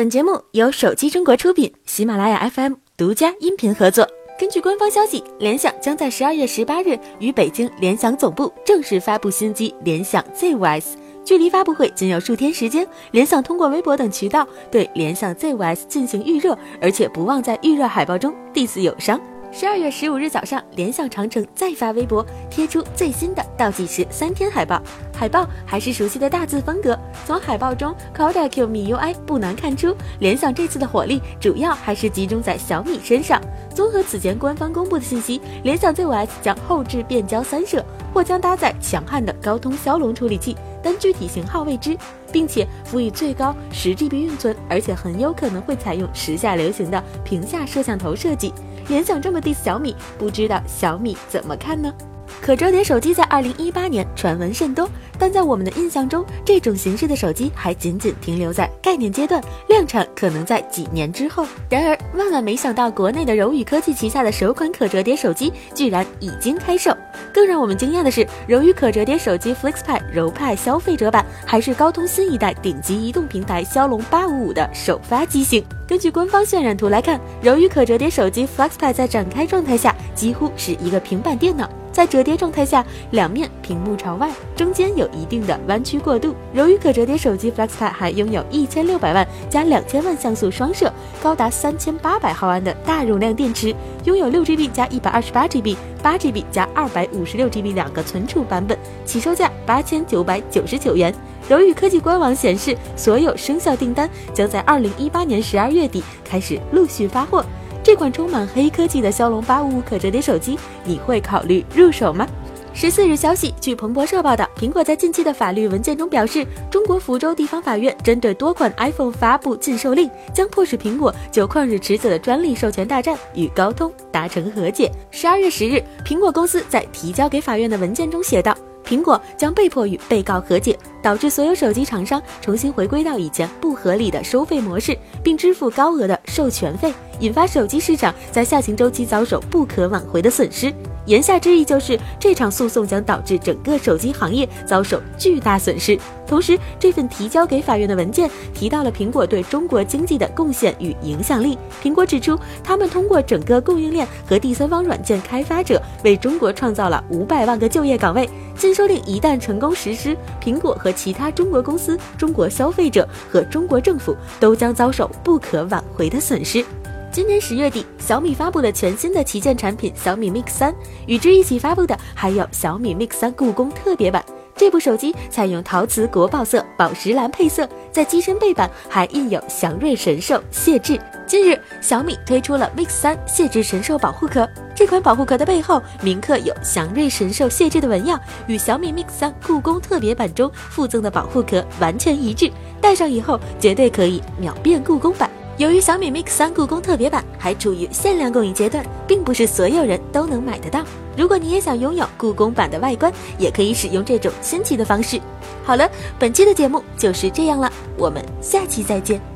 [0.00, 4.08] 本节目由手机中国出品，喜马拉雅 FM 独家音频合作。
[4.38, 10.94] 根据官方消息，联想将在十二月十八日于北京联想总部正式发布新机联想 Z5S。
[11.22, 19.20] 距离发布会仅有数天时间，联想通过微博等渠道对联想 Z5S 进行预热，而且不忘在预热海报中 diss 友商。
[19.52, 24.80] 十二月十五日早上，联想长城再发微博，贴出最新的倒计时三天海报。
[25.20, 26.98] 海报还是熟悉的大字风格。
[27.26, 33.38] 从海报中 c o d a Q MIUI 不难看出，联想这次的火力主要还是集中在小米身上。
[33.74, 41.94] 综合此前官方公布的信息，联想 Z5S 将后置变焦三摄，或将搭载强悍的高通骁龙处理器，但具体型号未知，
[42.32, 48.54] 并且辅以最高十 GB 运存，而且很有可能会采用时下流行的屏下摄像头设计。
[48.88, 51.92] 联想这么 diss 小米，不知道小米怎么看呢？
[52.40, 61.46] 可折叠手机在二零一八年传闻甚多，但在我们的印象中，这种形式的手机还仅仅停留在概念阶段，量产可能在几年之后。
[61.68, 66.96] 然而，万万没想到，国内的柔宇科技旗下的首款可折叠手机居然已经开售。
[67.32, 75.62] 更让我们惊讶的是，柔宇可折叠手机 FlexPad 柔派消费者版还是高通新一代顶级移动平台骁龙八五五的首发机型。
[75.86, 81.68] 根据官方渲染图来看，柔宇可折叠手机 FlexPad 在展开状态下几乎是一个平板电脑。
[82.00, 86.34] 在折叠状态下，两面屏幕朝外，中间有一定的弯曲过渡。
[86.50, 90.90] 柔宇可折叠手机 FlexPad 还拥有一千六百万加两千万像素双摄，
[91.22, 101.14] 高达三千八百毫安的大容量电池，拥有六 GB 加一百二十八 GB、八 GB 加二百五十六 GB 两个存储版本，起售价八千九百九十九元。
[101.50, 107.44] 柔宇科技官网显示，所有生效订单将在二零一八年十二月底开始陆续发货。
[107.90, 112.24] 这款充满黑科技的骁龙八五五可折叠手机，你会考虑入手吗？
[112.72, 124.88] 十四日消息，据彭博社报道，苹果在近期的法律文件中表示，中国福州地方法院针对多款 iPhone 发布禁售令，将迫使苹果就旷日持久的专利授权大战与高通达成和解。
[125.10, 128.56] 十二月十日，苹果公司在提交给法院的文件中写道。
[128.90, 140.74] 苹果将被迫与被告和解，导致所有手机厂商重新回归到以前不合理的收费模式，并支付高额的授权费，引发手机市场在下行周期遭受不可挽回的损失。
[141.10, 145.98] 言下之意就是，这场诉讼将导致整个手机行业遭受巨大损失。
[146.24, 151.58] 同时，这份提交给法院的文件提到了苹果对中国经济的贡献与影响力。
[151.82, 158.30] 苹果指出，他们通过整个供应链和第三方软件开发者，为中国创造了五百万个就业岗位。
[158.56, 166.64] 禁售令一旦成功实施，苹果和其他中国公司、中国消费者和中国政府都将遭受不可挽回的损失。
[167.12, 170.72] 今年十月底，小米发布了全新的旗舰产品小米 Mix 三，
[171.06, 174.24] 与之一起发布的还有小米 Mix 三故宫特别版。
[174.54, 181.00] 这部手机采用陶瓷国宝色宝石蓝配色，在机身背板还印有祥瑞神兽谢志。
[181.26, 195.29] 近日，小米推出了 Mix 三谢志神兽保护壳，这款保护壳的背后铭刻有祥瑞神兽谢志的纹样，与小米 Mix 三故宫特别版中附赠的保护壳完全一致，戴上以后绝对可以秒变故宫版。
[195.60, 200.82] 由于小米 Mix 三故宫特别版还处于限量供应阶段，并不是所有人都能买得到。
[201.18, 205.20] 如果你也想拥有故宫版的外观，也可以使用这种新奇的方式。
[205.62, 205.86] 好了，
[206.18, 209.29] 本期的节目就是这样了，我们下期再见。